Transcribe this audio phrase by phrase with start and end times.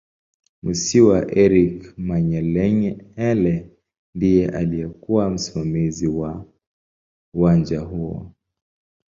[0.63, 3.53] Musiiwa Eric Manyelenyele
[4.15, 6.45] ndiye aliyekuw msimamizi wa
[7.33, 8.31] uwanja huo